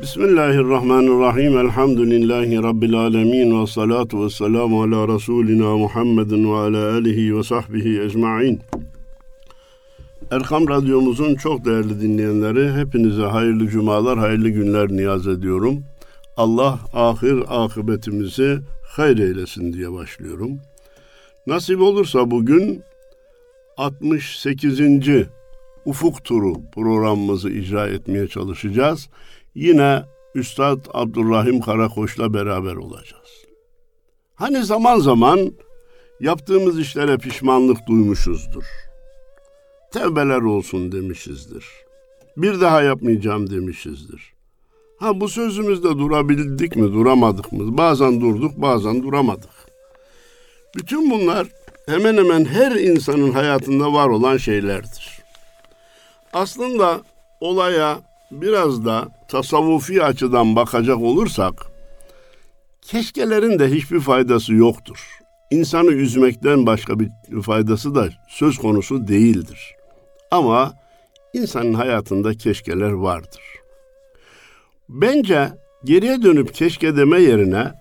[0.00, 1.58] Bismillahirrahmanirrahim.
[1.58, 3.62] Elhamdülillahi Rabbil alemin.
[3.62, 8.60] Ve salatu ve selamu ala Resulina Muhammedin ve ala alihi ve sahbihi ecma'in.
[10.30, 15.84] Erkam Radyomuzun çok değerli dinleyenleri, hepinize hayırlı cumalar, hayırlı günler niyaz ediyorum.
[16.36, 20.58] Allah ahir akıbetimizi hayır eylesin diye başlıyorum.
[21.46, 22.82] Nasip olursa bugün
[23.76, 24.80] 68.
[25.84, 29.08] Ufuk Turu programımızı icra etmeye çalışacağız.
[29.56, 30.02] Yine
[30.34, 33.44] Üstad Abdurrahim Karakoç'la beraber olacağız.
[34.34, 35.52] Hani zaman zaman
[36.20, 38.64] yaptığımız işlere pişmanlık duymuşuzdur.
[39.92, 41.64] Tevbeler olsun demişizdir.
[42.36, 44.32] Bir daha yapmayacağım demişizdir.
[44.98, 47.78] Ha bu sözümüzde durabildik mi, duramadık mı?
[47.78, 49.50] Bazen durduk, bazen duramadık.
[50.76, 51.46] Bütün bunlar
[51.86, 55.22] hemen hemen her insanın hayatında var olan şeylerdir.
[56.32, 57.00] Aslında
[57.40, 61.66] olaya biraz da tasavvufi açıdan bakacak olursak,
[62.82, 65.18] keşkelerin de hiçbir faydası yoktur.
[65.50, 67.10] İnsanı üzmekten başka bir
[67.42, 69.74] faydası da söz konusu değildir.
[70.30, 70.74] Ama
[71.32, 73.42] insanın hayatında keşkeler vardır.
[74.88, 75.48] Bence
[75.84, 77.72] geriye dönüp keşke deme yerine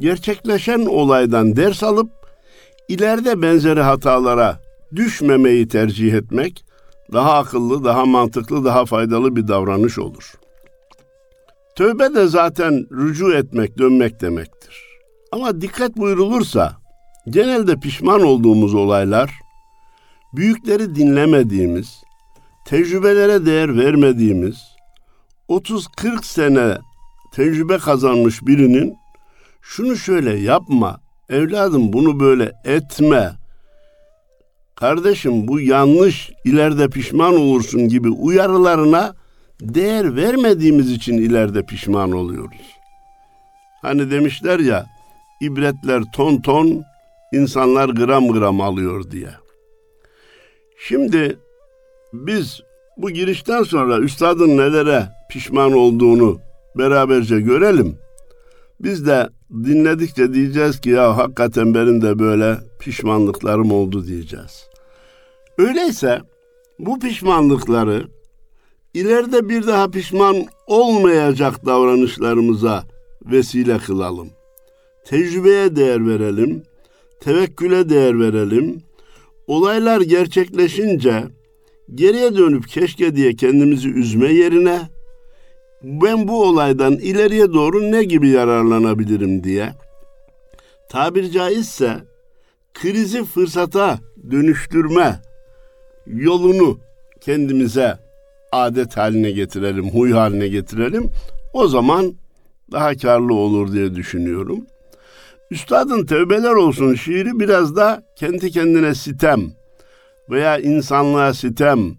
[0.00, 2.10] gerçekleşen olaydan ders alıp
[2.88, 4.60] ileride benzeri hatalara
[4.96, 6.64] düşmemeyi tercih etmek
[7.12, 10.32] daha akıllı, daha mantıklı, daha faydalı bir davranış olur.
[11.76, 14.84] Tövbe de zaten rücu etmek, dönmek demektir.
[15.32, 16.76] Ama dikkat buyurulursa
[17.28, 19.30] genelde pişman olduğumuz olaylar
[20.32, 22.02] büyükleri dinlemediğimiz,
[22.66, 24.56] tecrübelere değer vermediğimiz,
[25.48, 26.78] 30-40 sene
[27.32, 28.96] tecrübe kazanmış birinin
[29.62, 33.32] şunu şöyle yapma, evladım bunu böyle etme,
[34.76, 39.14] kardeşim bu yanlış, ileride pişman olursun gibi uyarılarına
[39.60, 42.74] değer vermediğimiz için ileride pişman oluyoruz.
[43.82, 44.86] Hani demişler ya,
[45.40, 46.84] ibretler ton ton,
[47.32, 49.30] insanlar gram gram alıyor diye.
[50.88, 51.38] Şimdi
[52.12, 52.60] biz
[52.96, 56.38] bu girişten sonra üstadın nelere pişman olduğunu
[56.78, 57.98] beraberce görelim.
[58.80, 64.68] Biz de dinledikçe diyeceğiz ki ya hakikaten benim de böyle pişmanlıklarım oldu diyeceğiz.
[65.58, 66.20] Öyleyse
[66.78, 68.08] bu pişmanlıkları
[68.94, 72.84] ileride bir daha pişman olmayacak davranışlarımıza
[73.24, 74.28] vesile kılalım.
[75.04, 76.62] Tecrübeye değer verelim,
[77.20, 78.82] tevekküle değer verelim.
[79.46, 81.24] Olaylar gerçekleşince
[81.94, 84.80] geriye dönüp keşke diye kendimizi üzme yerine
[85.84, 89.72] ben bu olaydan ileriye doğru ne gibi yararlanabilirim diye
[90.90, 91.94] tabir caizse
[92.74, 93.98] krizi fırsata
[94.30, 95.20] dönüştürme
[96.06, 96.78] yolunu
[97.20, 97.98] kendimize
[98.52, 101.10] adet haline getirelim, huy haline getirelim.
[101.52, 102.14] O zaman
[102.72, 104.66] daha karlı olur diye düşünüyorum.
[105.50, 109.40] Üstadın Tevbeler Olsun şiiri biraz da kendi kendine sitem
[110.30, 111.94] veya insanlığa sitem,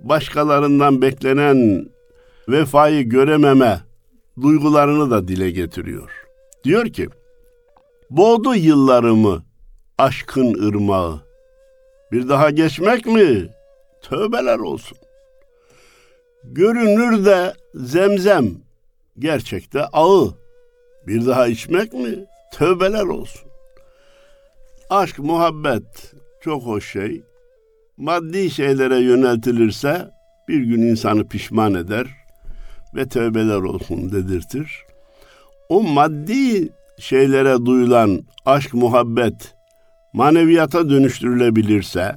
[0.00, 1.88] başkalarından beklenen
[2.48, 3.80] vefayı görememe
[4.42, 6.10] duygularını da dile getiriyor.
[6.64, 7.08] Diyor ki,
[8.10, 9.42] boğdu yıllarımı
[9.98, 11.20] aşkın ırmağı.
[12.12, 13.48] Bir daha geçmek mi?
[14.02, 14.98] Tövbeler olsun.
[16.44, 18.50] Görünür de zemzem,
[19.18, 20.34] gerçekte ağı.
[21.06, 22.24] Bir daha içmek mi?
[22.54, 23.48] Tövbeler olsun.
[24.90, 27.22] Aşk, muhabbet çok hoş şey.
[27.96, 30.10] Maddi şeylere yöneltilirse
[30.48, 32.17] bir gün insanı pişman eder
[32.98, 34.84] ve tövbeler olsun dedirtir.
[35.68, 39.54] O maddi şeylere duyulan aşk, muhabbet
[40.12, 42.16] maneviyata dönüştürülebilirse,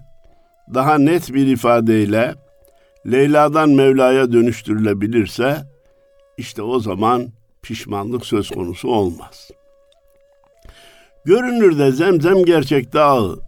[0.74, 2.36] daha net bir ifadeyle
[3.12, 5.58] Leyla'dan Mevla'ya dönüştürülebilirse,
[6.38, 7.28] işte o zaman
[7.62, 9.52] pişmanlık söz konusu olmaz.
[11.26, 13.40] Görünürde zemzem gerçekte ağı.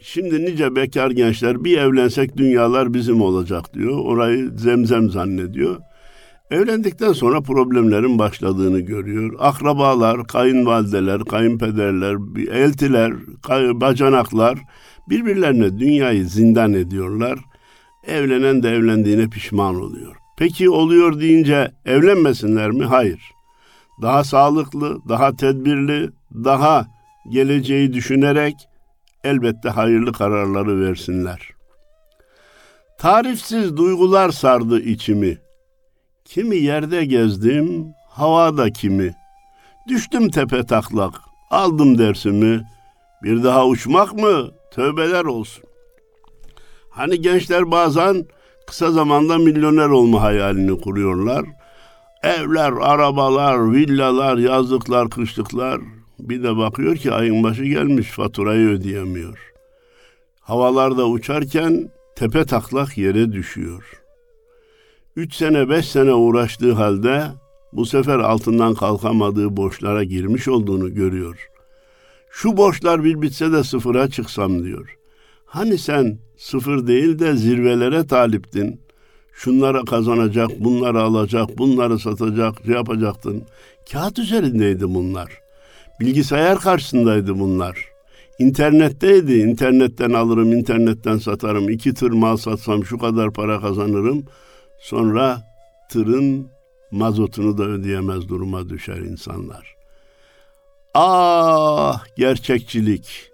[0.00, 3.98] Şimdi nice bekar gençler bir evlensek dünyalar bizim olacak diyor.
[3.98, 5.80] Orayı zemzem zannediyor.
[6.50, 9.36] Evlendikten sonra problemlerin başladığını görüyor.
[9.38, 12.16] Akrabalar, kayınvalideler, kayınpederler,
[12.50, 13.12] eltiler,
[13.80, 14.58] bacanaklar
[15.08, 17.38] birbirlerine dünyayı zindan ediyorlar.
[18.06, 20.16] Evlenen de evlendiğine pişman oluyor.
[20.38, 22.84] Peki oluyor deyince evlenmesinler mi?
[22.84, 23.20] Hayır.
[24.02, 26.86] Daha sağlıklı, daha tedbirli, daha
[27.30, 28.54] geleceği düşünerek
[29.24, 31.50] elbette hayırlı kararları versinler.
[32.98, 35.45] Tarifsiz duygular sardı içimi.
[36.28, 39.14] Kimi yerde gezdim, havada kimi.
[39.88, 41.14] Düştüm tepe taklak,
[41.50, 42.66] aldım dersimi.
[43.22, 44.50] Bir daha uçmak mı?
[44.72, 45.64] Tövbeler olsun.
[46.90, 48.26] Hani gençler bazen
[48.66, 51.44] kısa zamanda milyoner olma hayalini kuruyorlar.
[52.22, 55.80] Evler, arabalar, villalar, yazlıklar, kışlıklar.
[56.18, 59.52] Bir de bakıyor ki ayın başı gelmiş faturayı ödeyemiyor.
[60.40, 64.05] Havalarda uçarken tepe taklak yere düşüyor.
[65.16, 67.22] Üç sene beş sene uğraştığı halde
[67.72, 71.48] bu sefer altından kalkamadığı borçlara girmiş olduğunu görüyor.
[72.30, 74.96] Şu borçlar bir bitse de sıfıra çıksam diyor.
[75.46, 78.80] Hani sen sıfır değil de zirvelere taliptin.
[79.32, 83.42] Şunlara kazanacak, bunları alacak, bunları satacak, şey yapacaktın.
[83.92, 85.40] Kağıt üzerindeydi bunlar.
[86.00, 87.84] Bilgisayar karşısındaydı bunlar.
[88.38, 89.34] İnternetteydi.
[89.34, 91.70] İnternetten alırım, internetten satarım.
[91.70, 94.24] İki tır mal satsam şu kadar para kazanırım.
[94.86, 95.42] Sonra
[95.90, 96.48] tırın
[96.90, 99.76] mazotunu da ödeyemez duruma düşer insanlar.
[100.94, 103.30] Ah gerçekçilik,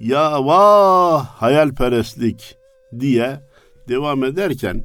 [0.00, 2.56] ya vah hayalperestlik
[3.00, 3.40] diye
[3.88, 4.84] devam ederken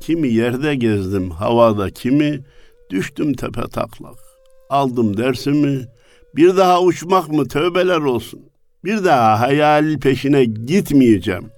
[0.00, 2.44] kimi yerde gezdim havada kimi
[2.90, 4.18] düştüm tepe taklak.
[4.70, 5.86] Aldım dersimi
[6.36, 8.40] bir daha uçmak mı tövbeler olsun.
[8.84, 11.55] Bir daha hayal peşine gitmeyeceğim.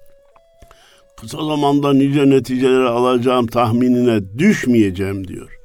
[1.21, 5.59] Kısa zamanda nice neticeleri alacağım tahminine düşmeyeceğim diyor.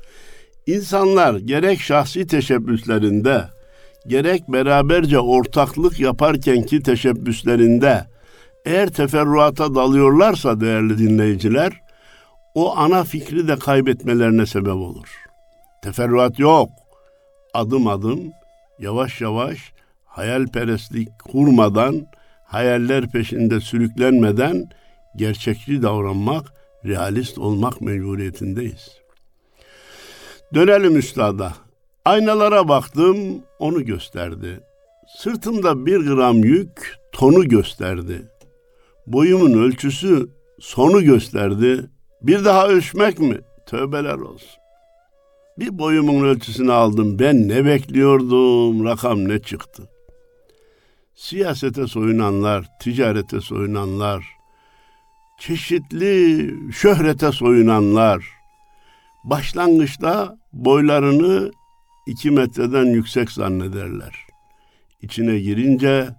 [0.68, 3.44] İnsanlar gerek şahsi teşebbüslerinde
[4.08, 8.06] gerek beraberce ortaklık yaparkenki teşebbüslerinde
[8.66, 11.74] eğer teferruata dalıyorlarsa değerli dinleyiciler
[12.56, 15.08] o ana fikri de kaybetmelerine sebep olur.
[15.84, 16.70] Teferruat yok.
[17.54, 18.20] Adım adım,
[18.80, 19.58] yavaş yavaş
[20.06, 22.06] hayalperestlik kurmadan,
[22.46, 24.70] hayaller peşinde sürüklenmeden
[25.16, 26.54] gerçekçi davranmak,
[26.86, 29.04] realist olmak mecburiyetindeyiz.
[30.54, 31.54] Dönelim üstada.
[32.06, 33.18] Aynalara baktım,
[33.60, 34.60] onu gösterdi.
[35.18, 38.22] Sırtımda bir gram yük, tonu gösterdi.
[39.08, 40.30] Boyumun ölçüsü,
[40.60, 41.90] sonu gösterdi.
[42.22, 43.38] Bir daha ölçmek mi?
[43.66, 44.64] Tövbeler olsun.
[45.60, 47.20] Bir boyumun ölçüsünü aldım.
[47.20, 48.86] Ben ne bekliyordum?
[48.86, 49.84] Rakam ne çıktı?
[51.16, 54.26] Siyasete soyunanlar, ticarete soyunanlar,
[55.38, 58.26] çeşitli şöhrete soyunanlar,
[59.24, 61.52] başlangıçta boylarını
[62.08, 64.16] iki metreden yüksek zannederler.
[65.02, 66.10] İçine girince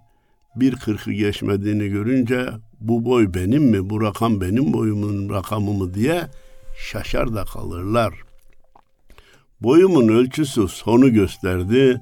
[0.55, 6.27] bir kırkı geçmediğini görünce bu boy benim mi, bu rakam benim boyumun rakamı mı diye
[6.77, 8.13] şaşar da kalırlar.
[9.61, 12.01] Boyumun ölçüsü sonu gösterdi.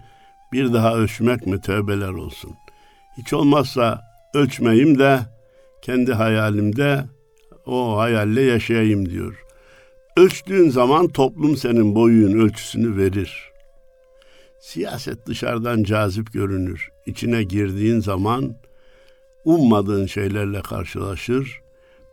[0.52, 2.52] Bir daha ölçmek mi tövbeler olsun.
[3.18, 4.02] Hiç olmazsa
[4.34, 5.20] ölçmeyim de
[5.84, 7.04] kendi hayalimde
[7.66, 9.44] o hayalle yaşayayım diyor.
[10.18, 13.52] Ölçtüğün zaman toplum senin boyun ölçüsünü verir.
[14.60, 16.90] Siyaset dışarıdan cazip görünür.
[17.06, 18.56] İçine girdiğin zaman
[19.46, 21.62] ummadığın şeylerle karşılaşır.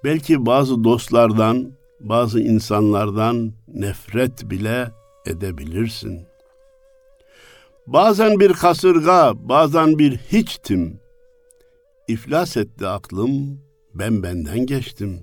[0.05, 4.91] Belki bazı dostlardan, bazı insanlardan nefret bile
[5.27, 6.27] edebilirsin.
[7.87, 11.01] Bazen bir kasırga, bazen bir hiçtim.
[12.11, 13.61] İflas etti aklım,
[13.95, 15.21] ben benden geçtim.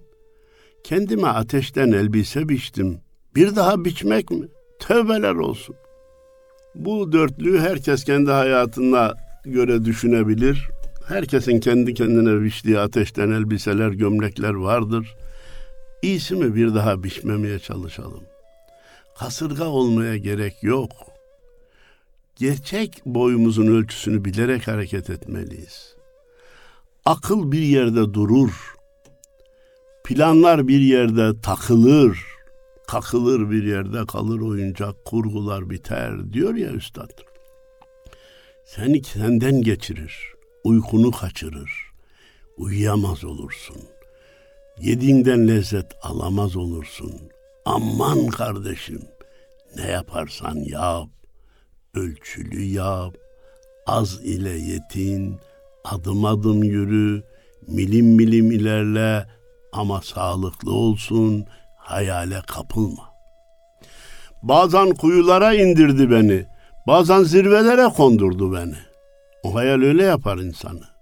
[0.83, 2.99] Kendime ateşten elbise biçtim.
[3.35, 4.47] Bir daha biçmek mi?
[4.79, 5.75] Tövbeler olsun.
[6.75, 9.13] Bu dörtlüğü herkes kendi hayatına
[9.45, 10.69] göre düşünebilir.
[11.07, 15.15] Herkesin kendi kendine biçtiği ateşten elbiseler, gömlekler vardır.
[16.01, 18.23] İyisi mi bir daha biçmemeye çalışalım.
[19.19, 20.91] Kasırga olmaya gerek yok.
[22.35, 25.96] Gerçek boyumuzun ölçüsünü bilerek hareket etmeliyiz.
[27.07, 28.75] Akıl bir yerde durur.
[30.03, 32.25] Planlar bir yerde takılır
[32.87, 37.09] kakılır bir yerde kalır oyuncak, kurgular biter diyor ya üstad.
[38.65, 40.33] Seni senden geçirir,
[40.63, 41.71] uykunu kaçırır,
[42.57, 43.77] uyuyamaz olursun.
[44.81, 47.21] Yediğinden lezzet alamaz olursun.
[47.65, 49.01] Aman kardeşim,
[49.75, 51.09] ne yaparsan yap,
[51.93, 53.15] ölçülü yap,
[53.85, 55.39] az ile yetin,
[55.91, 57.23] adım adım yürü,
[57.67, 59.27] milim milim ilerle
[59.73, 61.45] ama sağlıklı olsun,
[61.77, 63.03] hayale kapılma.
[64.43, 66.45] Bazen kuyulara indirdi beni,
[66.87, 68.75] bazen zirvelere kondurdu beni.
[69.43, 70.97] O hayal öyle yapar insanı.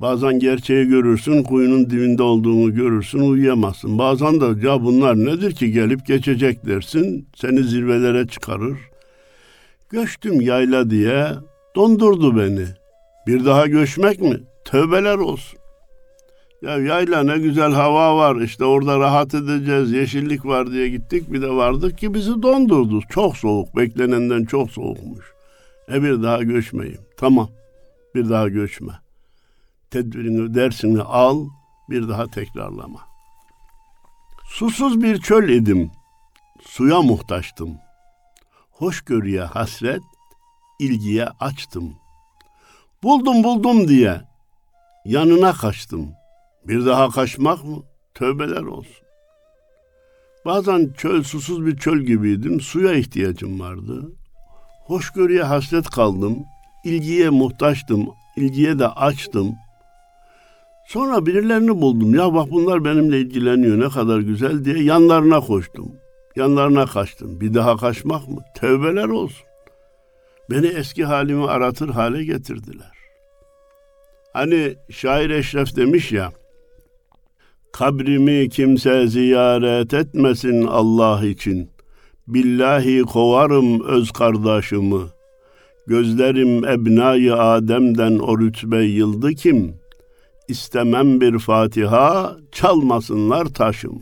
[0.00, 3.98] Bazen gerçeği görürsün, kuyunun dibinde olduğunu görürsün, uyuyamazsın.
[3.98, 8.78] Bazen de ya bunlar nedir ki gelip geçecek dersin, seni zirvelere çıkarır.
[9.90, 11.28] Göçtüm yayla diye
[11.76, 12.66] dondurdu beni.
[13.28, 14.40] Bir daha göçmek mi?
[14.64, 15.58] Tövbeler olsun.
[16.62, 21.42] Ya yayla ne güzel hava var işte orada rahat edeceğiz yeşillik var diye gittik bir
[21.42, 23.00] de vardık ki bizi dondurdu.
[23.10, 25.32] Çok soğuk beklenenden çok soğukmuş.
[25.92, 27.00] E bir daha göçmeyeyim.
[27.16, 27.48] Tamam
[28.14, 28.92] bir daha göçme.
[29.90, 31.46] Tedbirini dersini al
[31.90, 33.00] bir daha tekrarlama.
[34.50, 35.90] Susuz bir çöl idim.
[36.62, 37.70] suya muhtaçtım.
[38.70, 40.02] Hoşgörüye hasret,
[40.78, 41.94] ilgiye açtım.
[43.02, 44.20] Buldum buldum diye
[45.04, 46.10] yanına kaçtım.
[46.64, 47.82] Bir daha kaçmak mı?
[48.14, 49.06] Tövbeler olsun.
[50.44, 52.60] Bazen çöl susuz bir çöl gibiydim.
[52.60, 54.12] Suya ihtiyacım vardı.
[54.86, 56.38] Hoşgörüye hasret kaldım.
[56.84, 58.08] İlgiye muhtaçtım.
[58.36, 59.54] İlgiye de açtım.
[60.86, 62.14] Sonra birilerini buldum.
[62.14, 65.92] Ya bak bunlar benimle ilgileniyor ne kadar güzel diye yanlarına koştum.
[66.36, 67.40] Yanlarına kaçtım.
[67.40, 68.40] Bir daha kaçmak mı?
[68.54, 69.47] Tövbeler olsun.
[70.50, 72.92] Beni eski halimi aratır hale getirdiler.
[74.32, 76.32] Hani şair Eşref demiş ya,
[77.72, 81.70] Kabrimi kimse ziyaret etmesin Allah için.
[82.28, 85.00] Billahi kovarım öz kardeşimi.
[85.86, 89.74] Gözlerim ebnayı Adem'den o rütbe yıldı kim?
[90.48, 94.00] İstemem bir Fatiha, çalmasınlar taşımı.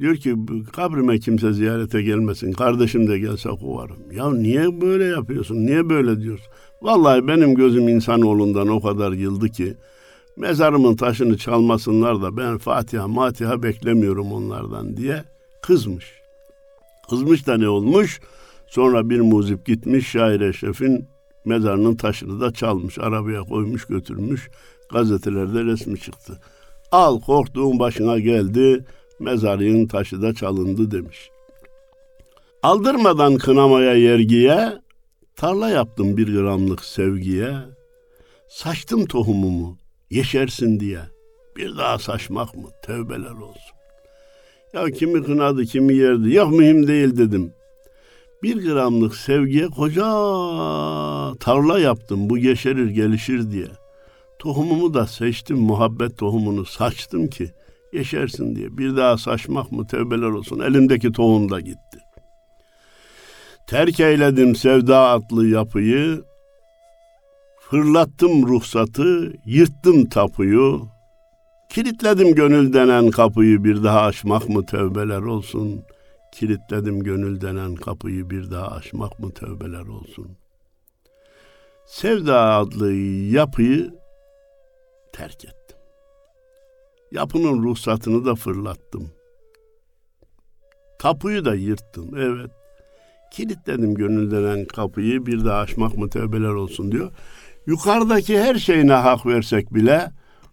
[0.00, 0.36] Diyor ki
[0.72, 2.52] kabrime kimse ziyarete gelmesin.
[2.52, 4.12] Kardeşim de gelse kovarım.
[4.12, 5.56] Ya niye böyle yapıyorsun?
[5.56, 6.46] Niye böyle diyorsun?
[6.82, 9.74] Vallahi benim gözüm insanoğlundan o kadar yıldı ki
[10.36, 15.24] mezarımın taşını çalmasınlar da ben Fatiha Matiha beklemiyorum onlardan diye
[15.62, 16.12] kızmış.
[17.10, 18.20] Kızmış da ne olmuş?
[18.66, 21.08] Sonra bir muzip gitmiş şair Eşref'in
[21.44, 22.98] mezarının taşını da çalmış.
[22.98, 24.50] Arabaya koymuş götürmüş.
[24.92, 26.40] Gazetelerde resmi çıktı.
[26.92, 28.84] Al korktuğun başına geldi
[29.20, 31.30] mezarın taşı da çalındı demiş.
[32.62, 34.72] Aldırmadan kınamaya yergiye,
[35.36, 37.52] tarla yaptım bir gramlık sevgiye,
[38.48, 39.78] saçtım tohumumu,
[40.10, 41.00] yeşersin diye.
[41.56, 42.68] Bir daha saçmak mı?
[42.82, 43.74] Tövbeler olsun.
[44.72, 46.34] Ya kimi kınadı, kimi yerdi.
[46.34, 47.52] Yok mühim değil dedim.
[48.42, 50.02] Bir gramlık sevgiye koca
[51.40, 52.30] tarla yaptım.
[52.30, 53.68] Bu yeşerir, gelişir diye.
[54.38, 57.50] Tohumumu da seçtim, muhabbet tohumunu saçtım ki
[57.94, 58.78] yeşersin diye.
[58.78, 60.60] Bir daha saçmak mı tövbeler olsun.
[60.60, 61.98] Elimdeki tohum da gitti.
[63.66, 66.24] Terk eyledim sevda atlı yapıyı.
[67.60, 70.88] Fırlattım ruhsatı, yırttım tapuyu.
[71.68, 75.82] Kilitledim gönül denen kapıyı bir daha açmak mı tövbeler olsun.
[76.32, 80.36] Kilitledim gönül denen kapıyı bir daha açmak mı tövbeler olsun.
[81.86, 83.94] Sevda adlı yapıyı
[85.12, 85.63] terk et.
[87.14, 89.10] Yapının ruhsatını da fırlattım.
[90.98, 92.16] Kapıyı da yırttım.
[92.16, 92.50] Evet.
[93.32, 97.12] Kilitledim gönül denen kapıyı bir daha açmak mı tövbeler olsun diyor.
[97.66, 100.10] Yukarıdaki her şeyine hak versek bile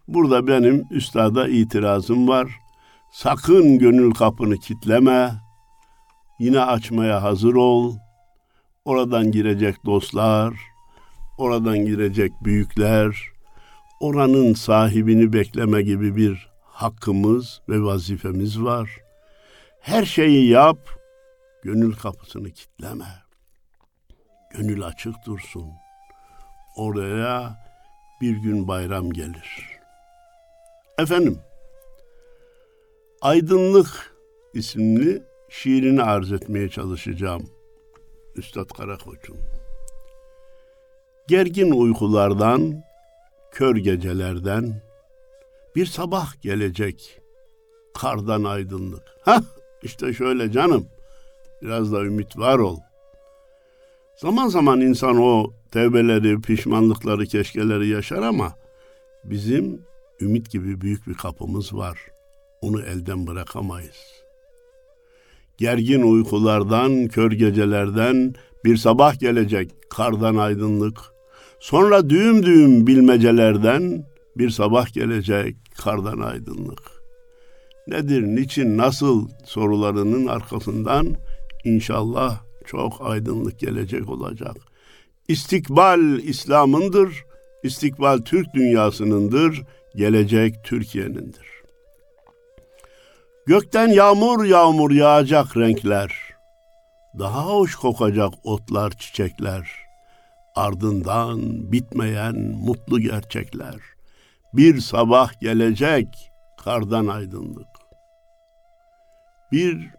[0.08, 2.52] burada benim üstada itirazım var.
[3.14, 5.32] Sakın gönül kapını kitleme.
[6.40, 7.96] Yine açmaya hazır ol.
[8.86, 10.54] Oradan girecek dostlar,
[11.38, 13.32] oradan girecek büyükler,
[14.00, 16.51] oranın sahibini bekleme gibi bir
[16.82, 18.90] hakkımız ve vazifemiz var.
[19.80, 20.78] Her şeyi yap,
[21.64, 23.24] gönül kapısını kitleme.
[24.52, 25.70] Gönül açık dursun.
[26.76, 27.60] Oraya
[28.22, 29.80] bir gün bayram gelir.
[30.98, 31.40] Efendim,
[33.22, 34.16] Aydınlık
[34.54, 37.50] isimli şiirini arz etmeye çalışacağım.
[38.36, 39.38] Üstad Karakoç'un.
[41.28, 42.84] Gergin uykulardan,
[43.52, 44.82] kör gecelerden,
[45.76, 47.22] bir sabah gelecek
[47.94, 49.04] kardan aydınlık.
[49.22, 49.44] Ha
[49.84, 50.86] işte şöyle canım.
[51.62, 52.78] Biraz da ümit var ol.
[54.16, 58.56] Zaman zaman insan o tevbeleri, pişmanlıkları, keşkeleri yaşar ama
[59.24, 59.82] bizim
[60.22, 62.00] ümit gibi büyük bir kapımız var.
[62.62, 64.22] Onu elden bırakamayız.
[65.58, 68.36] Gergin uykulardan, kör gecelerden
[68.66, 70.98] bir sabah gelecek kardan aydınlık.
[71.60, 74.06] Sonra düğüm düğüm bilmecelerden
[74.38, 76.92] bir sabah gelecek kardan aydınlık.
[77.88, 81.16] Nedir, niçin, nasıl sorularının arkasından
[81.64, 84.56] inşallah çok aydınlık gelecek olacak.
[85.28, 87.26] İstikbal İslam'ındır,
[87.64, 89.64] istikbal Türk dünyasınındır,
[89.96, 91.48] gelecek Türkiye'nindir.
[93.46, 96.14] Gökten yağmur yağmur yağacak renkler,
[97.20, 99.72] daha hoş kokacak otlar, çiçekler,
[100.56, 101.40] ardından
[101.72, 102.36] bitmeyen
[102.66, 103.76] mutlu gerçekler.
[104.54, 106.08] Bir sabah gelecek
[106.64, 107.68] kardan aydınlık.
[109.52, 109.90] Bir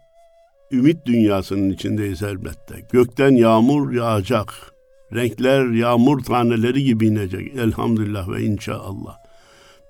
[0.71, 2.75] ümit dünyasının içindeyiz elbette.
[2.91, 4.73] Gökten yağmur yağacak.
[5.13, 9.17] Renkler yağmur taneleri gibi inecek elhamdülillah ve inşallah.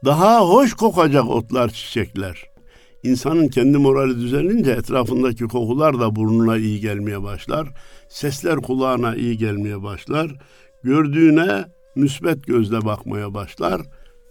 [0.06, 2.44] Daha hoş kokacak otlar, çiçekler.
[3.04, 7.68] İnsanın kendi morali düzelince etrafındaki kokular da burnuna iyi gelmeye başlar.
[8.10, 10.32] Sesler kulağına iyi gelmeye başlar.
[10.84, 11.66] Gördüğüne
[11.96, 13.82] müsbet gözle bakmaya başlar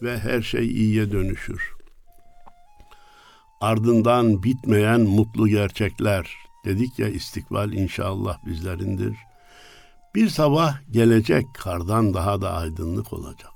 [0.03, 1.73] ve her şey iyiye dönüşür.
[3.61, 6.27] Ardından bitmeyen mutlu gerçekler,
[6.65, 9.17] Dedik ya istikbal inşallah bizlerindir.
[10.15, 13.53] Bir sabah gelecek kardan daha da aydınlık olacak.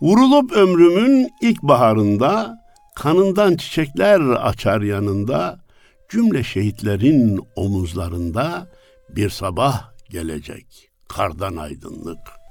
[0.00, 2.62] Vurulup ömrümün ilk baharında
[2.96, 5.60] kanından çiçekler açar yanında
[6.08, 8.68] cümle şehitlerin omuzlarında
[9.08, 12.41] bir sabah gelecek kardan aydınlık.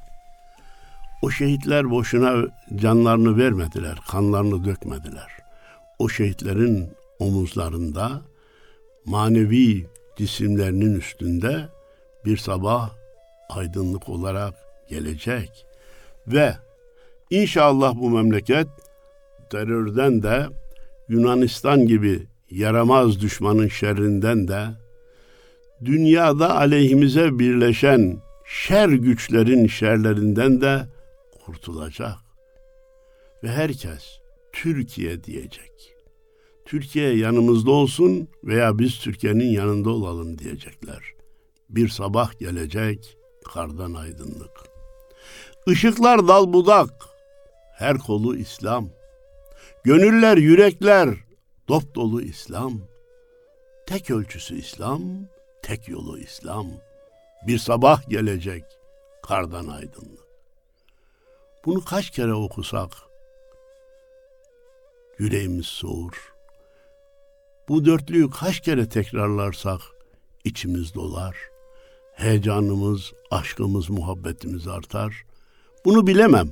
[1.21, 5.27] O şehitler boşuna canlarını vermediler, kanlarını dökmediler.
[5.99, 8.21] O şehitlerin omuzlarında
[9.05, 9.85] manevi
[10.17, 11.69] cisimlerinin üstünde
[12.25, 12.91] bir sabah
[13.49, 14.53] aydınlık olarak
[14.89, 15.65] gelecek
[16.27, 16.55] ve
[17.29, 18.67] inşallah bu memleket
[19.49, 20.45] terörden de
[21.09, 24.65] Yunanistan gibi yaramaz düşmanın şerrinden de
[25.85, 30.85] dünyada aleyhimize birleşen şer güçlerin şerlerinden de
[31.45, 32.19] kurtulacak.
[33.43, 34.19] Ve herkes
[34.53, 35.95] Türkiye diyecek.
[36.65, 41.13] Türkiye yanımızda olsun veya biz Türkiye'nin yanında olalım diyecekler.
[41.69, 44.51] Bir sabah gelecek kardan aydınlık.
[45.67, 46.89] Işıklar dal budak,
[47.77, 48.89] her kolu İslam.
[49.83, 51.15] Gönüller, yürekler
[51.67, 52.73] dop dolu İslam.
[53.87, 55.01] Tek ölçüsü İslam,
[55.63, 56.67] tek yolu İslam.
[57.47, 58.63] Bir sabah gelecek
[59.23, 60.20] kardan aydınlık.
[61.65, 62.89] Bunu kaç kere okusak
[65.19, 66.33] yüreğimiz soğur.
[67.69, 69.81] Bu dörtlüyü kaç kere tekrarlarsak
[70.43, 71.37] içimiz dolar.
[72.13, 75.25] Heyecanımız, aşkımız, muhabbetimiz artar.
[75.85, 76.49] Bunu bilemem.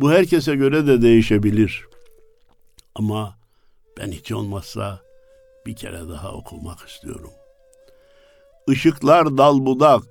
[0.00, 1.86] Bu herkese göre de değişebilir.
[2.94, 3.38] Ama
[3.98, 5.00] ben hiç olmazsa
[5.66, 7.30] bir kere daha okumak istiyorum.
[8.68, 10.04] Işıklar dal budak,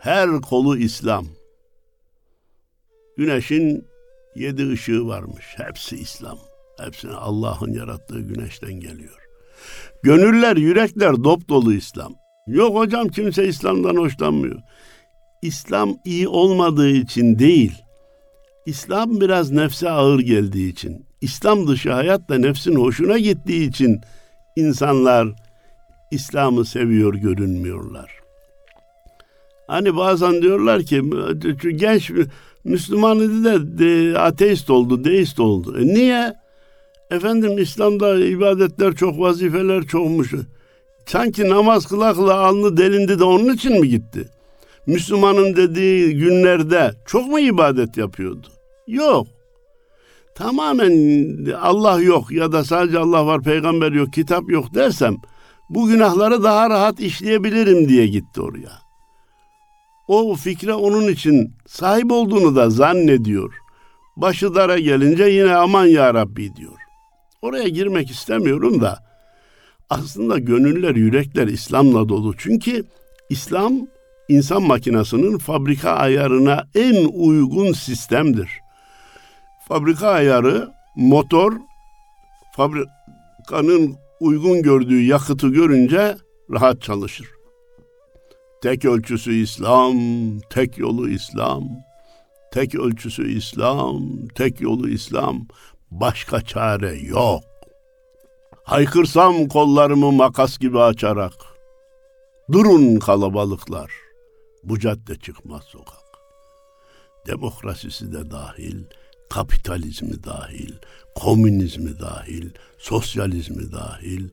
[0.00, 1.26] her kolu İslam.
[3.20, 3.88] Güneşin
[4.34, 6.38] yedi ışığı varmış, hepsi İslam.
[6.84, 9.18] Hepsine Allah'ın yarattığı güneşten geliyor.
[10.02, 12.14] Gönüller, yürekler dop dolu İslam.
[12.46, 14.60] Yok hocam kimse İslam'dan hoşlanmıyor.
[15.42, 17.72] İslam iyi olmadığı için değil.
[18.66, 21.06] İslam biraz nefse ağır geldiği için.
[21.20, 24.00] İslam dışı hayat da nefsin hoşuna gittiği için
[24.56, 25.28] insanlar
[26.10, 28.20] İslam'ı seviyor görünmüyorlar.
[29.66, 31.02] Hani bazen diyorlar ki
[31.76, 32.10] genç
[32.64, 35.78] Müslüman idi de, de ateist oldu, deist oldu.
[35.78, 36.34] E niye?
[37.10, 40.34] Efendim İslam'da ibadetler çok, vazifeler çokmuş.
[41.06, 44.28] Sanki namaz kılakla alnı delindi de onun için mi gitti?
[44.86, 48.46] Müslümanın dediği günlerde çok mu ibadet yapıyordu?
[48.86, 49.26] Yok.
[50.34, 55.16] Tamamen Allah yok ya da sadece Allah var, peygamber yok, kitap yok dersem
[55.70, 58.89] bu günahları daha rahat işleyebilirim diye gitti oraya.
[60.10, 63.54] O fikre onun için sahip olduğunu da zannediyor.
[64.16, 66.78] Başı dara gelince yine aman ya Rabbi diyor.
[67.42, 68.98] Oraya girmek istemiyorum da
[69.90, 72.34] aslında gönüller, yürekler İslam'la dolu.
[72.38, 72.84] Çünkü
[73.28, 73.72] İslam
[74.28, 78.50] insan makinasının fabrika ayarına en uygun sistemdir.
[79.68, 81.52] Fabrika ayarı motor
[82.56, 86.16] fabrikanın uygun gördüğü yakıtı görünce
[86.50, 87.39] rahat çalışır.
[88.62, 89.96] Tek ölçüsü İslam,
[90.50, 91.68] tek yolu İslam.
[92.52, 95.46] Tek ölçüsü İslam, tek yolu İslam.
[95.90, 97.42] Başka çare yok.
[98.64, 101.32] Haykırsam kollarımı makas gibi açarak.
[102.52, 103.90] Durun kalabalıklar.
[104.64, 106.04] Bu cadde çıkmaz sokak.
[107.26, 108.84] Demokrasisi de dahil,
[109.30, 110.72] kapitalizmi dahil,
[111.14, 114.28] komünizmi dahil, sosyalizmi dahil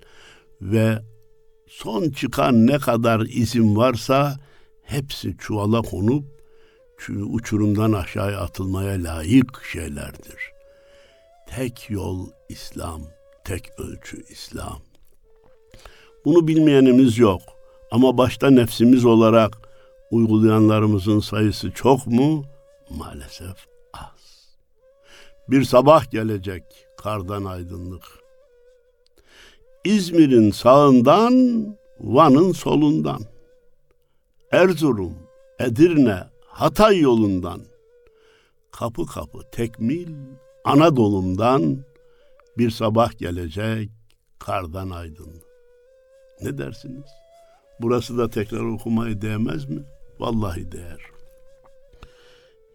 [0.62, 1.00] ve
[1.68, 4.40] son çıkan ne kadar izin varsa
[4.84, 6.26] hepsi çuvala konup
[7.10, 10.52] uçurumdan aşağıya atılmaya layık şeylerdir.
[11.56, 13.02] Tek yol İslam,
[13.44, 14.80] tek ölçü İslam.
[16.26, 17.42] Bunu bilmeyenimiz yok
[17.92, 19.58] ama başta nefsimiz olarak
[20.12, 22.46] uygulayanlarımızın sayısı çok mu?
[22.90, 24.58] Maalesef az.
[25.50, 26.64] Bir sabah gelecek
[26.98, 28.27] kardan aydınlık.
[29.88, 31.66] İzmir'in sağından,
[32.00, 33.22] Van'ın solundan.
[34.52, 35.14] Erzurum,
[35.60, 37.62] Edirne, Hatay yolundan.
[38.72, 40.08] Kapı kapı tekmil
[40.66, 41.78] Anadolu'mdan
[42.58, 43.90] bir sabah gelecek
[44.40, 45.34] kardan aydın.
[46.42, 47.10] Ne dersiniz?
[47.82, 49.84] Burası da tekrar okumayı değmez mi?
[50.20, 51.17] Vallahi değer.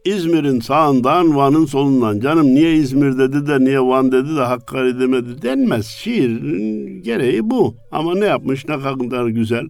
[0.05, 2.21] İzmir'in sağından Van'ın solundan.
[2.21, 5.87] Canım niye İzmir dedi de niye Van dedi de Hakkari demedi denmez.
[5.87, 7.75] Şiirin gereği bu.
[7.93, 9.69] Ama ne yapmış ne kadar güzel.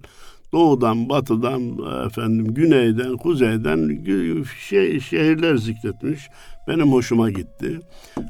[0.52, 1.62] Doğudan, batıdan,
[2.06, 4.04] efendim güneyden, kuzeyden
[4.68, 6.28] şey, şehirler zikretmiş.
[6.68, 7.80] Benim hoşuma gitti.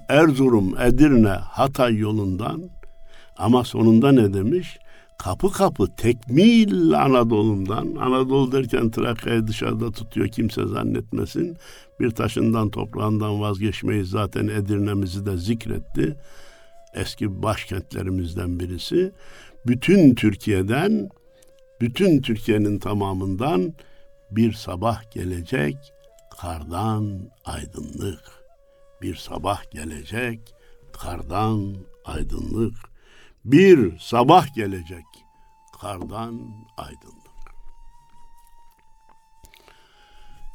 [0.08, 2.62] Erzurum, Edirne, Hatay yolundan
[3.38, 4.78] ama sonunda ne demiş?
[5.24, 11.56] kapı kapı tekmil Anadolu'ndan, Anadolu derken Trakya'yı dışarıda tutuyor kimse zannetmesin.
[12.02, 16.16] Bir taşından toprağından vazgeçmeyi zaten Edirne'mizi de zikretti.
[16.94, 19.12] Eski başkentlerimizden birisi.
[19.66, 21.08] Bütün Türkiye'den,
[21.80, 23.74] bütün Türkiye'nin tamamından
[24.30, 25.76] bir sabah gelecek,
[26.40, 28.24] kardan aydınlık.
[29.02, 30.54] Bir sabah gelecek,
[30.92, 32.74] kardan aydınlık.
[33.44, 35.04] Bir sabah gelecek,
[35.80, 36.40] kardan
[36.76, 37.22] aydınlık.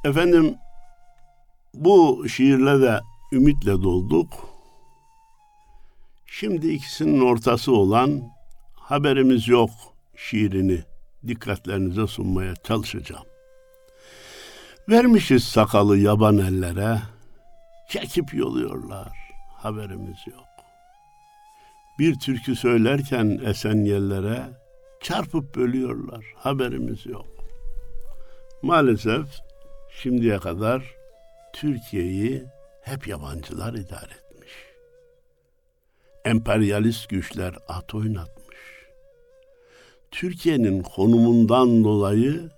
[0.04, 0.56] Efendim
[1.84, 3.00] bu şiirle de
[3.32, 4.34] ümitle dolduk.
[6.26, 8.22] Şimdi ikisinin ortası olan
[8.76, 9.70] haberimiz yok
[10.16, 10.84] şiirini
[11.28, 13.26] dikkatlerinize sunmaya çalışacağım.
[14.90, 17.00] Vermişiz sakalı yaban ellere,
[17.90, 19.12] çekip yoluyorlar,
[19.56, 20.48] haberimiz yok.
[22.00, 24.44] Bir türkü söylerken esen yerlere
[25.02, 27.28] çarpıp bölüyorlar, haberimiz yok.
[28.62, 29.26] Maalesef
[30.02, 30.97] şimdiye kadar
[31.58, 32.44] Türkiye'yi
[32.82, 34.52] hep yabancılar idare etmiş.
[36.26, 38.58] Emperyalist güçler at oynatmış.
[40.12, 42.50] Türkiye'nin konumundan dolayı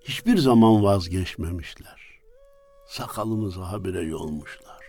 [0.00, 2.20] hiçbir zaman vazgeçmemişler.
[2.86, 4.82] Sakalımızı habire yolmuşlar.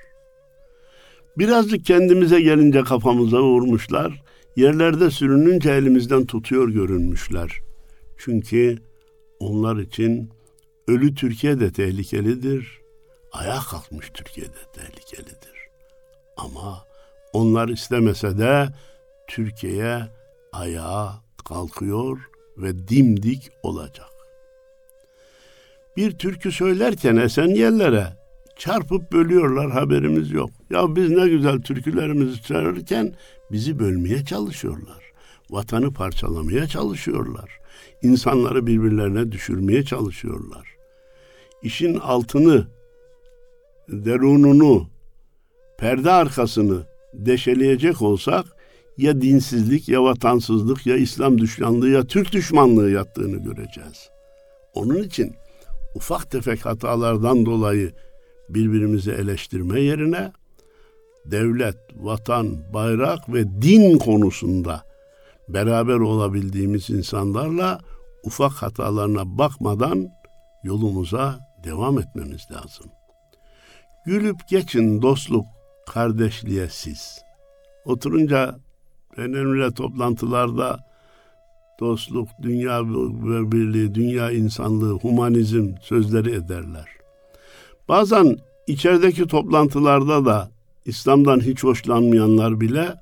[1.38, 4.24] Birazcık kendimize gelince kafamıza vurmuşlar.
[4.56, 7.60] Yerlerde sürününce elimizden tutuyor görünmüşler.
[8.18, 8.78] Çünkü
[9.40, 10.30] onlar için
[10.88, 12.87] ölü Türkiye de tehlikelidir.
[13.32, 15.68] Ayağa kalkmış Türkiye de tehlikelidir.
[16.38, 16.86] Ama
[17.34, 18.68] onlar istemese de
[19.28, 20.02] Türkiye
[20.52, 24.18] ayağa kalkıyor ve dimdik olacak
[25.98, 28.08] bir türkü söylerken esen yerlere
[28.56, 30.50] çarpıp bölüyorlar haberimiz yok.
[30.70, 33.14] Ya biz ne güzel türkülerimizi söylerken
[33.52, 35.04] bizi bölmeye çalışıyorlar.
[35.50, 37.60] Vatanı parçalamaya çalışıyorlar.
[38.02, 40.68] İnsanları birbirlerine düşürmeye çalışıyorlar.
[41.64, 42.68] İşin altını,
[43.90, 44.88] derununu,
[45.78, 48.46] perde arkasını deşeleyecek olsak
[48.98, 54.10] ya dinsizlik ya vatansızlık ya İslam düşmanlığı ya Türk düşmanlığı yattığını göreceğiz.
[54.74, 55.36] Onun için
[55.96, 57.92] ufak tefek hatalardan dolayı
[58.50, 60.32] birbirimizi eleştirme yerine
[61.26, 64.84] devlet, vatan, bayrak ve din konusunda
[65.50, 67.80] beraber olabildiğimiz insanlarla
[68.24, 70.10] ufak hatalarına bakmadan
[70.64, 72.86] yolumuza devam etmemiz lazım.
[74.08, 75.46] Gülüp geçin dostluk,
[75.88, 77.20] kardeşliğe siz.
[77.86, 78.60] Oturunca
[79.18, 80.80] önemli toplantılarda
[81.80, 82.84] dostluk, dünya
[83.52, 86.86] birliği, dünya insanlığı, humanizm sözleri ederler.
[87.90, 90.52] Bazen içerideki toplantılarda da
[90.86, 92.96] İslam'dan hiç hoşlanmayanlar bile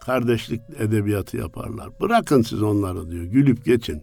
[0.00, 1.88] kardeşlik edebiyatı yaparlar.
[2.00, 4.02] Bırakın siz onları diyor, gülüp geçin.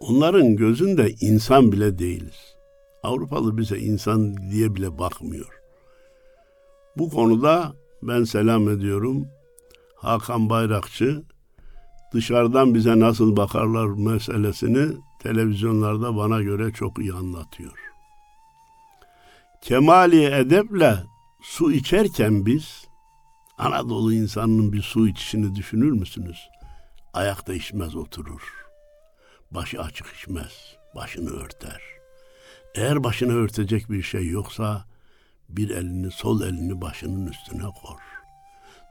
[0.00, 2.59] Onların gözünde insan bile değiliz.
[3.02, 5.60] Avrupalı bize insan diye bile bakmıyor.
[6.96, 9.28] Bu konuda ben selam ediyorum.
[9.96, 11.22] Hakan Bayrakçı
[12.12, 17.78] dışarıdan bize nasıl bakarlar meselesini televizyonlarda bana göre çok iyi anlatıyor.
[19.62, 20.96] Kemali edeple
[21.42, 22.84] su içerken biz
[23.58, 26.48] Anadolu insanının bir su içişini düşünür müsünüz?
[27.12, 28.54] Ayakta içmez oturur.
[29.50, 30.76] Başı açık içmez.
[30.96, 31.99] Başını örter.
[32.74, 34.84] Eğer başını örtecek bir şey yoksa
[35.48, 37.98] bir elini sol elini başının üstüne kor.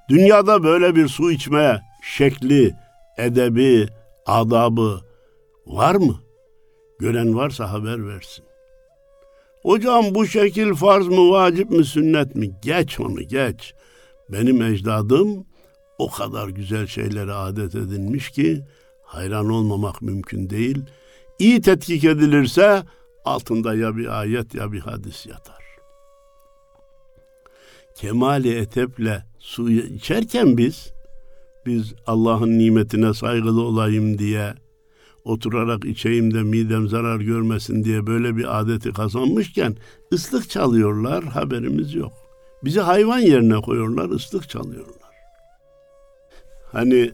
[0.10, 2.76] Dünyada böyle bir su içme şekli,
[3.18, 3.88] edebi,
[4.26, 5.02] adabı
[5.66, 6.20] var mı?
[7.00, 8.46] Gören varsa haber versin.
[9.64, 12.52] Hocam bu şekil farz mı, vacip mi, sünnet mi?
[12.62, 13.74] Geç onu geç.
[14.30, 15.46] Benim ecdadım
[15.98, 18.62] o kadar güzel şeylere adet edinmiş ki
[19.04, 20.82] hayran olmamak mümkün değil.
[21.40, 22.84] İyi tetkik edilirse
[23.26, 25.66] altında ya bir ayet ya bir hadis yatar.
[27.96, 30.94] Kemali eteple su içerken biz
[31.66, 34.54] biz Allah'ın nimetine saygılı olayım diye
[35.24, 39.76] oturarak içeyim de midem zarar görmesin diye böyle bir adeti kazanmışken
[40.14, 42.14] ıslık çalıyorlar haberimiz yok.
[42.64, 45.10] Bizi hayvan yerine koyuyorlar ıslık çalıyorlar.
[46.72, 47.12] Hani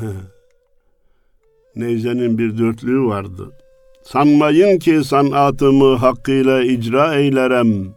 [1.76, 3.52] Nevze'nin bir dörtlüğü vardı.
[4.04, 7.94] Sanmayın ki sanatımı hakkıyla icra eylerem.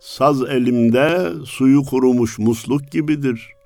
[0.00, 3.56] Saz elimde suyu kurumuş musluk gibidir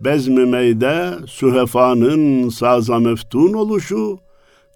[0.00, 4.18] bezmi meyde sühefanın saza meftun oluşu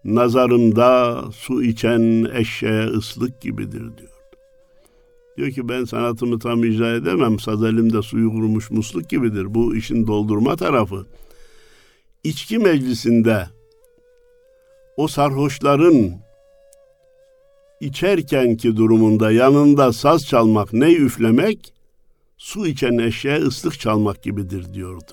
[0.04, 4.10] nazarımda su içen eşeğe ıslık gibidir diyor.
[5.36, 7.38] Diyor ki ben sanatımı tam icra edemem.
[7.38, 9.54] Saz elimde suyu kurumuş musluk gibidir.
[9.54, 11.06] Bu işin doldurma tarafı.
[12.24, 13.46] içki meclisinde
[14.96, 16.10] o sarhoşların
[17.80, 21.74] içerkenki durumunda yanında saz çalmak, ne üflemek,
[22.38, 25.12] su içen eşeğe ıslık çalmak gibidir diyordu.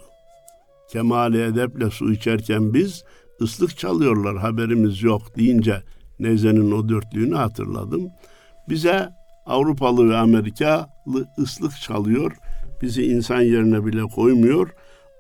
[0.92, 3.04] Kemali edeple su içerken biz
[3.42, 5.84] ıslık çalıyorlar haberimiz yok deyince
[6.20, 8.10] Neze'nin o dörtlüğünü hatırladım.
[8.70, 9.10] Bize
[9.46, 12.38] Avrupalı ve Amerikalı ıslık çalıyor.
[12.82, 14.70] Bizi insan yerine bile koymuyor.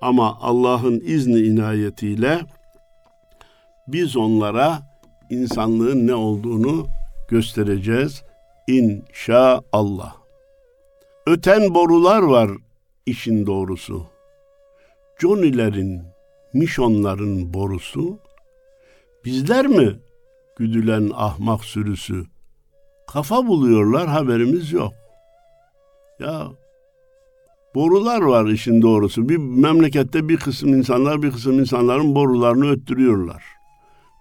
[0.02, 2.42] Ama Allah'ın izni inayetiyle
[3.88, 4.80] biz onlara
[5.30, 6.88] insanlığın ne olduğunu
[7.32, 8.24] göstereceğiz
[8.68, 10.16] inşallah.
[11.28, 12.52] Öten borular var
[13.06, 14.06] işin doğrusu.
[15.20, 16.02] Johnny'lerin,
[16.54, 18.20] Mişonların borusu,
[19.26, 20.00] bizler mi
[20.58, 22.26] güdülen ahmak sürüsü?
[23.08, 24.94] Kafa buluyorlar haberimiz yok.
[26.20, 26.48] Ya
[27.76, 29.30] borular var işin doğrusu.
[29.30, 33.61] Bir memlekette bir kısım insanlar bir kısım insanların borularını öttürüyorlar.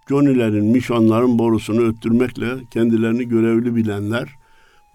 [0.09, 4.29] Johnny'lerin, Mişonların borusunu öttürmekle kendilerini görevli bilenler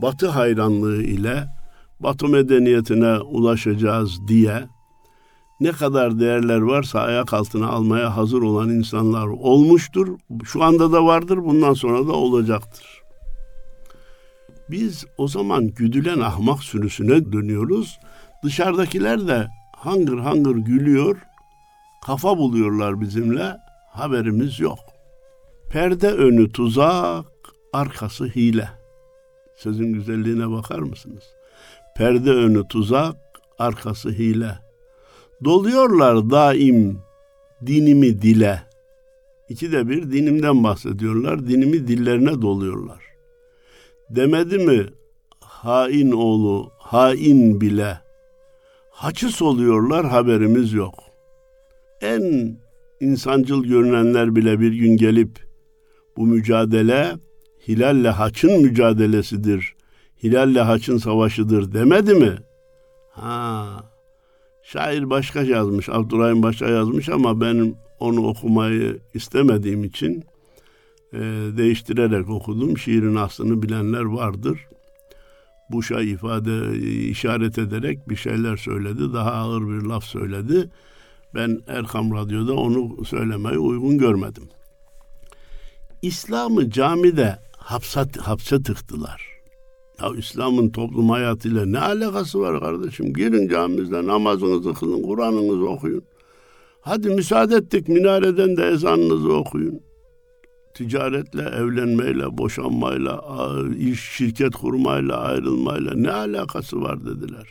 [0.03, 1.45] Batı hayranlığı ile
[2.01, 4.65] Batı medeniyetine ulaşacağız diye
[5.61, 10.19] ne kadar değerler varsa ayak altına almaya hazır olan insanlar olmuştur.
[10.45, 13.03] Şu anda da vardır, bundan sonra da olacaktır.
[14.71, 17.99] Biz o zaman güdülen ahmak sürüsüne dönüyoruz.
[18.45, 21.23] Dışarıdakiler de hangır hangır gülüyor,
[22.07, 23.57] kafa buluyorlar bizimle,
[23.93, 24.79] haberimiz yok.
[25.71, 27.27] Perde önü tuzak,
[27.73, 28.69] arkası hile.
[29.57, 31.25] Sözün güzelliğine bakar mısınız?
[31.97, 33.17] Perde önü tuzak,
[33.59, 34.59] arkası hile.
[35.45, 36.99] Doluyorlar daim
[37.67, 38.63] dinimi dile.
[39.49, 41.47] İkide bir dinimden bahsediyorlar.
[41.47, 43.03] Dinimi dillerine doluyorlar.
[44.11, 44.87] Demedi mi
[45.41, 47.99] hain oğlu, hain bile.
[48.91, 50.95] Haçıs oluyorlar haberimiz yok.
[52.01, 52.57] En
[53.01, 55.46] insancıl görünenler bile bir gün gelip
[56.17, 57.17] bu mücadele
[57.69, 59.75] hilalle haçın mücadelesidir.
[60.23, 62.37] Hilalle haçın savaşıdır demedi mi?
[63.11, 63.67] Ha,
[64.63, 70.25] Şair başka yazmış, Abdurrahim başka yazmış ama benim onu okumayı istemediğim için
[71.13, 71.19] e,
[71.57, 72.79] değiştirerek okudum.
[72.79, 74.67] Şiirin aslını bilenler vardır.
[75.71, 79.13] Buş'a ifade, işaret ederek bir şeyler söyledi.
[79.13, 80.71] Daha ağır bir laf söyledi.
[81.35, 84.45] Ben Erkam Radyo'da onu söylemeyi uygun görmedim.
[86.07, 89.23] İslam'ı camide hapse, hapse tıktılar.
[90.03, 93.13] Ya İslam'ın toplum hayatıyla ne alakası var kardeşim?
[93.13, 96.03] Girin camimizde namazınızı kılın, Kur'an'ınızı okuyun.
[96.81, 99.81] Hadi müsaade ettik minareden de ezanınızı okuyun.
[100.75, 103.25] Ticaretle, evlenmeyle, boşanmayla,
[103.79, 107.47] iş şirket kurmayla, ayrılmayla ne alakası var dediler.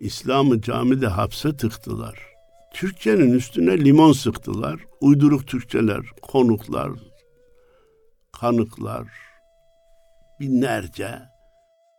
[0.00, 2.35] İslam'ı camide hapse tıktılar.
[2.74, 4.80] Türkçenin üstüne limon sıktılar.
[5.00, 6.92] Uyduruk Türkçeler, konuklar,
[8.32, 9.08] kanıklar,
[10.40, 11.18] binlerce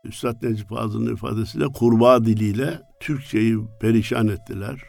[0.03, 4.81] Üstad Necip Fazıl'ın ifadesiyle kurbağa diliyle Türkçeyi perişan ettiler.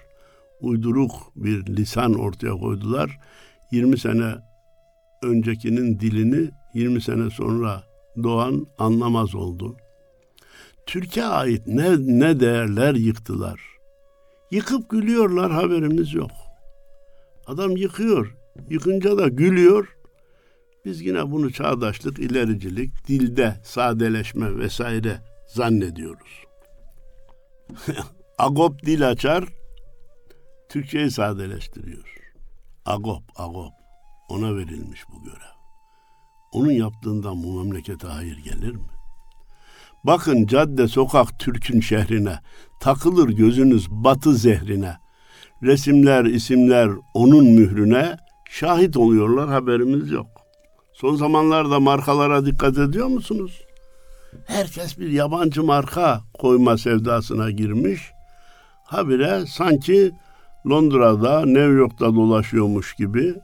[0.60, 3.18] Uyduruk bir lisan ortaya koydular.
[3.70, 4.34] 20 sene
[5.22, 7.82] öncekinin dilini 20 sene sonra
[8.22, 9.76] doğan anlamaz oldu.
[10.86, 13.77] Türkiye ait ne, ne değerler yıktılar.
[14.50, 16.30] Yıkıp gülüyorlar haberimiz yok.
[17.46, 18.34] Adam yıkıyor.
[18.70, 19.96] Yıkınca da gülüyor.
[20.84, 26.44] Biz yine bunu çağdaşlık, ilericilik, dilde sadeleşme vesaire zannediyoruz.
[28.38, 29.44] Agop dil açar,
[30.68, 32.18] Türkçeyi sadeleştiriyor.
[32.86, 33.72] Agop, agop.
[34.28, 35.58] Ona verilmiş bu görev.
[36.52, 38.88] Onun yaptığından bu memlekete hayır gelir mi?
[40.04, 42.38] Bakın cadde sokak Türk'ün şehrine,
[42.80, 44.96] takılır gözünüz batı zehrine.
[45.62, 48.16] Resimler, isimler onun mührüne,
[48.50, 50.26] şahit oluyorlar haberimiz yok.
[50.92, 53.62] Son zamanlarda markalara dikkat ediyor musunuz?
[54.46, 58.00] Herkes bir yabancı marka koyma sevdasına girmiş.
[58.84, 60.12] Habire sanki
[60.66, 63.34] Londra'da, New York'ta dolaşıyormuş gibi,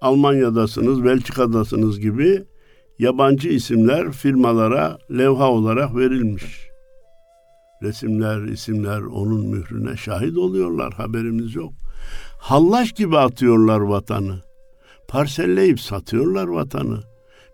[0.00, 2.44] Almanya'dasınız, Belçika'dasınız gibi
[2.98, 6.67] yabancı isimler firmalara levha olarak verilmiş.
[7.82, 11.72] Resimler, isimler onun mührüne şahit oluyorlar, haberimiz yok.
[12.38, 14.48] Hallaş gibi atıyorlar vatanı
[15.08, 17.00] parselleyip satıyorlar vatanı.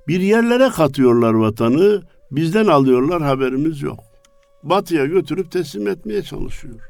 [0.08, 4.00] Bir yerlere katıyorlar vatanı, bizden alıyorlar haberimiz yok.
[4.62, 6.80] Batıya götürüp teslim etmeye çalışıyor.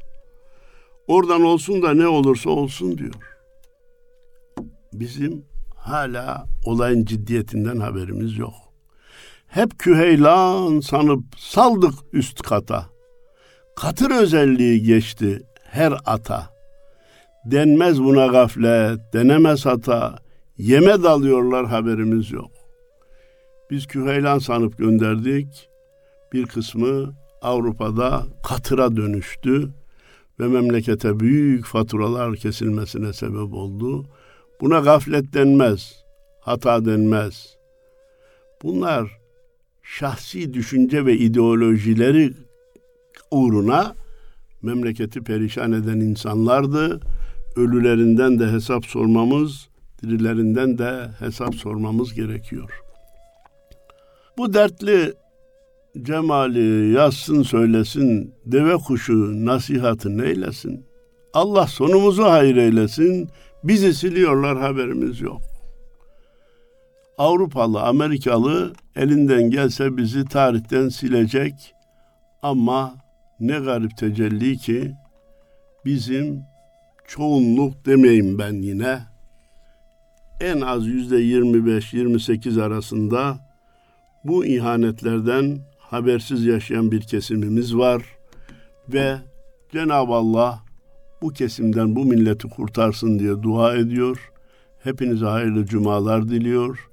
[1.07, 3.15] Oradan olsun da ne olursa olsun diyor.
[4.93, 5.45] Bizim
[5.77, 8.55] hala olayın ciddiyetinden haberimiz yok.
[9.47, 12.94] Hep küheylan sanıp saldık üst kata.
[13.77, 16.51] Katır özelliği geçti her ata.
[17.45, 20.19] Denmez buna gaflet, denemez hata.
[20.59, 22.51] Yeme dalıyorlar haberimiz yok.
[23.71, 25.69] Biz küheylan sanıp gönderdik.
[26.33, 29.71] Bir kısmı Avrupa'da katıra dönüştü
[30.41, 34.07] ve memlekete büyük faturalar kesilmesine sebep oldu.
[34.61, 36.05] Buna gaflet denmez,
[36.41, 37.57] hata denmez.
[38.63, 39.19] Bunlar
[39.83, 42.33] şahsi düşünce ve ideolojileri
[43.35, 43.95] uğruna
[44.63, 47.01] memleketi perişan eden insanlardı.
[47.57, 49.69] Ölülerinden de hesap sormamız,
[50.03, 52.71] dirilerinden de hesap sormamız gerekiyor.
[54.39, 55.15] Bu dertli
[56.03, 60.87] cemali yazsın söylesin, deve kuşu nasihatı neylesin?
[61.35, 63.29] Allah sonumuzu hayır eylesin,
[63.65, 65.41] bizi siliyorlar haberimiz yok.
[67.19, 71.75] Avrupalı, Amerikalı elinden gelse bizi tarihten silecek
[72.43, 73.04] ama
[73.41, 74.93] ne garip tecelli ki
[75.85, 76.43] bizim
[77.09, 78.99] çoğunluk demeyim ben yine
[80.41, 83.39] en az yüzde 25-28 arasında
[84.25, 88.03] bu ihanetlerden habersiz yaşayan bir kesimimiz var
[88.89, 89.17] ve
[89.73, 90.63] Cenab-ı Allah
[91.23, 94.31] bu kesimden bu milleti kurtarsın diye dua ediyor.
[94.83, 96.89] Hepinize hayırlı cumalar diliyor.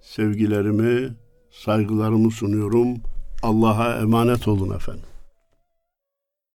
[0.00, 1.16] Sevgilerimi,
[1.50, 2.88] saygılarımı sunuyorum.
[3.42, 5.15] Allah'a emanet olun efendim.